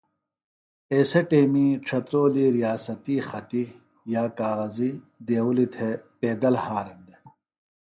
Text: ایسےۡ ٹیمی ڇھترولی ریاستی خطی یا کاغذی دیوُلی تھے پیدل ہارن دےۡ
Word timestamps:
ایسےۡ 0.91 1.25
ٹیمی 1.29 1.65
ڇھترولی 1.85 2.45
ریاستی 2.57 3.15
خطی 3.27 3.63
یا 4.13 4.23
کاغذی 4.37 4.91
دیوُلی 5.25 5.67
تھے 5.73 5.89
پیدل 6.19 6.55
ہارن 6.63 6.99
دےۡ 7.07 7.21